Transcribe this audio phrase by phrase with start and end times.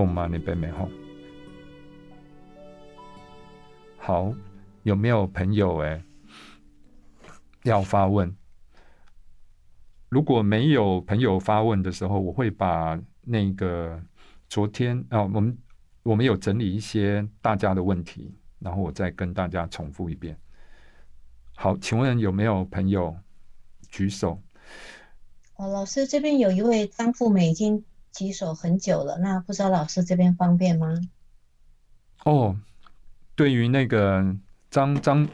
[0.00, 0.88] 哦妈，你北美好。
[3.98, 4.34] 好，
[4.82, 6.02] 有没有朋友哎
[7.64, 8.34] 要发问？
[10.08, 14.02] 如果没有朋友发问的时候，我会把那个
[14.48, 15.58] 昨天啊，我们
[16.02, 20.34] 我们有整理一些大家的问题，然后我再跟大家重复一遍。
[21.54, 23.14] 好，请问有没有朋友
[23.90, 24.40] 举手？
[25.56, 30.94] 哦，老师这边有一位张富美已经举手很久了，那不知道老师这边方便吗？
[32.24, 32.56] 哦。
[33.36, 34.22] 对于那个
[34.70, 35.26] 张张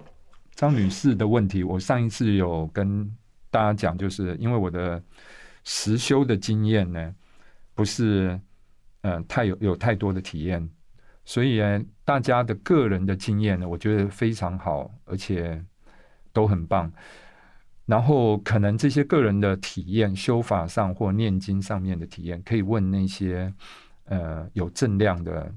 [0.55, 3.05] 张女士的问题，我上一次有跟
[3.51, 5.03] 大家讲，就是因为我的
[5.65, 7.13] 实修的经验呢，
[7.75, 8.41] 不是
[9.01, 10.71] 嗯太有有太多的体验，
[11.25, 15.61] 所以呢，大家的个人的经验呢，我觉得非常好，而且
[16.33, 16.93] 都很棒。
[17.87, 23.51] 然后可能这些个人的体验，修法上或念经上面的体验，可以问那些
[24.05, 25.51] 呃有正量的。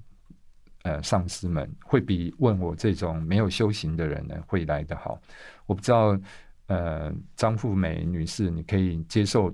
[0.84, 5.22] 呃，上司们会比问我这种没有修行的人呢，会来得好。
[5.66, 6.18] 我不知道，
[6.68, 9.54] 呃，张富美女士，你可以接受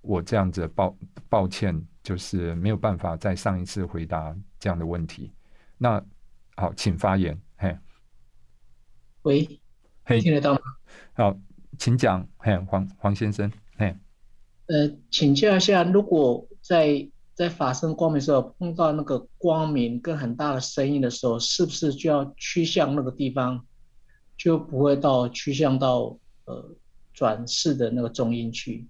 [0.00, 0.96] 我这样子抱
[1.28, 5.30] 抱歉，就是没有办法再上一次回答这样的问题。
[5.76, 6.02] 那
[6.56, 7.38] 好，请发言。
[7.58, 7.76] 嘿，
[9.22, 9.60] 喂，
[10.04, 10.60] 嘿，听得到吗？
[11.12, 11.38] 好，
[11.78, 12.26] 请讲。
[12.38, 13.94] 嘿，黄黄先生，嘿，
[14.66, 17.08] 呃，请教一下，如果在。
[17.36, 23.62] 在发生光明的时候，碰到那个光明跟很大的声音的时候，是不是就要趋向那个地方，
[24.38, 26.74] 就不会到趋向到呃
[27.12, 28.86] 转世的那个中音去？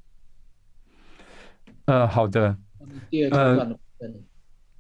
[1.87, 2.57] 呃，好的。
[3.11, 3.77] 第二段的。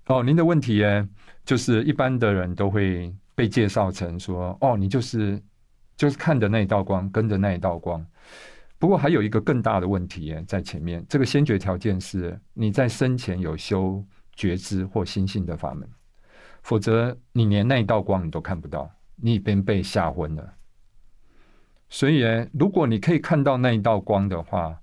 [0.07, 1.05] 哦，您的问题耶，
[1.45, 5.43] 就是一般的人都会被介绍成说，哦，你就是
[5.97, 8.05] 就是看着那一道光，跟着那一道光。
[8.78, 14.04] 不过还有一个更大的问题在前面，这个先决条件是你在生前有修
[14.34, 15.88] 觉知或心性的法门，
[16.62, 20.53] 否则你连那一道光你都看不到，你已经被吓昏了。
[21.88, 22.22] 所以，
[22.53, 24.78] 如果你可以看到那一道光的话，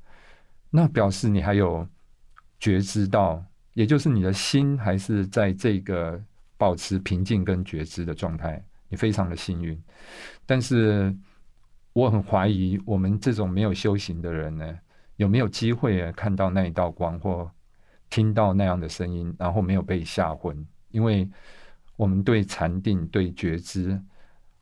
[0.71, 1.88] 那表示你还有
[2.59, 6.19] 觉知到，也就是你的心还是在这个
[6.57, 9.81] 保持平静跟觉知的状态，你非常的幸运。
[10.45, 11.11] 但是。
[11.95, 14.79] 我很怀疑，我们这种没有修行的人呢，
[15.17, 17.51] 有没有机会看到那一道光，或
[18.09, 20.57] 听到那样的声音，然后没有被吓昏？
[20.89, 21.29] 因为
[21.95, 24.01] 我们对禅定、对觉知，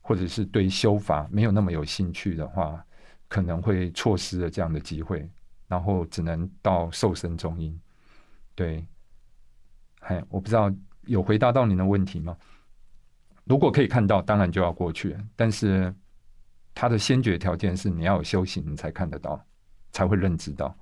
[0.02, 2.84] 或者是对修法没有那么有兴趣的话，
[3.28, 5.26] 可能会错失了这样的机会，
[5.68, 7.80] 然后只能到受身中阴。
[8.54, 8.86] 对，
[10.00, 10.70] 嗨，我不知道
[11.06, 12.36] 有回答到您的问题吗？
[13.44, 15.94] 如果可以看到，当然就要过去，但是。
[16.74, 19.38] 它的先决条件是你要有修行，你才看得到，
[19.92, 20.74] 才会认知到。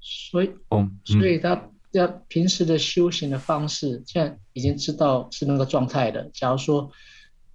[0.00, 6.28] 所以，哦，所以他要平时的修行的方式，现在已经知道是那个状态的。
[6.34, 6.90] 假如说，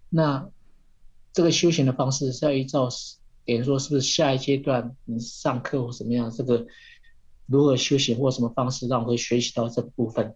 [0.07, 0.49] 那
[1.33, 2.87] 这个修行的方式是要依照，
[3.45, 6.65] 等于说是不是下一阶段你上课或什么样，这个
[7.45, 10.33] 如何修行或什么方式让我会学习到这部分？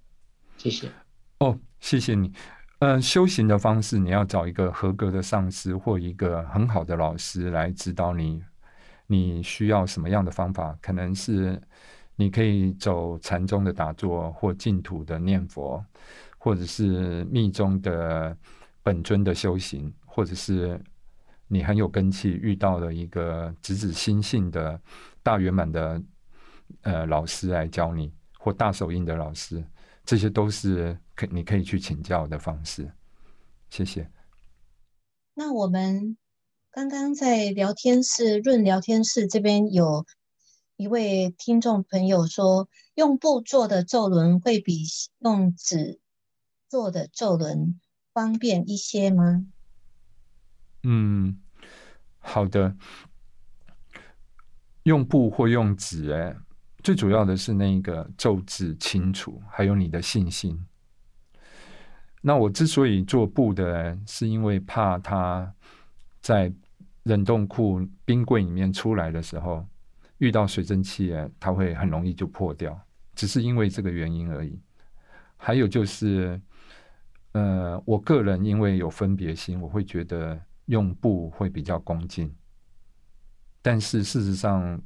[0.57, 0.91] 谢谢。
[1.41, 2.31] 哦，谢谢你。
[2.77, 8.43] 嗯，修行的方式，你要找一个合格的上司或一个很好的老师来指导你。
[9.07, 10.77] 你需要什么样的方法？
[10.83, 11.59] 可能是
[12.15, 15.83] 你可以走禅宗的打坐，或净土的念佛，
[16.37, 18.37] 或者是密宗的
[18.83, 20.79] 本尊的修行，或者是
[21.47, 24.79] 你很有根气，遇到了一个直指心性的
[25.23, 25.99] 大圆满的
[26.83, 29.63] 呃老师来教你，或大手印的老师。
[30.03, 32.91] 这些都是可你可以去请教的方式，
[33.69, 34.09] 谢谢。
[35.35, 36.17] 那我们
[36.71, 40.07] 刚刚在聊天室论聊天室这边有
[40.77, 44.83] 一位听众朋友说，用布做的咒轮会比
[45.19, 45.99] 用纸
[46.67, 47.79] 做的咒轮
[48.13, 49.45] 方便一些吗？
[50.81, 51.39] 嗯，
[52.17, 52.75] 好的。
[54.83, 56.35] 用布或用纸，哎。
[56.83, 60.65] 最主要的是那个咒字清楚，还有你的信心。
[62.21, 65.51] 那我之所以做布的，是因为怕它
[66.21, 66.53] 在
[67.03, 69.65] 冷冻库冰柜里面出来的时候，
[70.19, 72.79] 遇到水蒸气，它会很容易就破掉。
[73.15, 74.59] 只是因为这个原因而已。
[75.35, 76.39] 还有就是，
[77.31, 82.31] 呃，我个人因为有分别心，我会觉得用布会比较恭敬。
[83.63, 84.79] 但是事实上，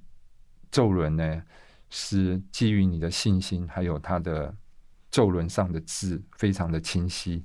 [0.71, 1.43] 咒轮呢？
[1.89, 4.53] 是基于你的信心，还有它的
[5.15, 7.41] 咒轮上的字非常的清晰，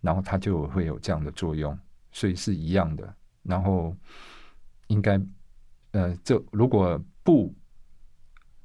[0.00, 1.78] 然后它就会有这样的作用，
[2.10, 3.14] 所以是一样的。
[3.44, 3.94] 然后
[4.88, 5.20] 应该，
[5.92, 7.54] 呃，这如果布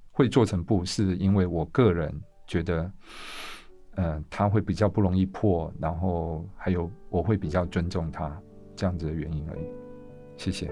[0.09, 2.11] 会做成布，是因为我个人
[2.47, 2.91] 觉得，
[3.91, 8.35] 呃，它会比较不容易破，然后还有我会比较尊重它
[8.75, 9.61] 这样子的原因而已。
[10.35, 10.67] 谢谢。